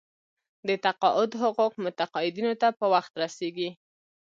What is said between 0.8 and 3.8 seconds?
تقاعد حقوق متقاعدینو ته په وخت رسیږي.